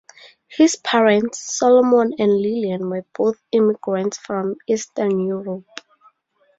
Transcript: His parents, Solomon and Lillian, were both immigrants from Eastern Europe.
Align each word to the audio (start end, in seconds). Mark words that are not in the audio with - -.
His 0.47 0.77
parents, 0.77 1.37
Solomon 1.55 2.13
and 2.17 2.31
Lillian, 2.31 2.89
were 2.89 3.05
both 3.13 3.39
immigrants 3.51 4.17
from 4.17 4.55
Eastern 4.67 5.27
Europe. 5.27 5.67